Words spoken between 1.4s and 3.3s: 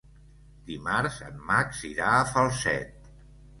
Max irà a Falset.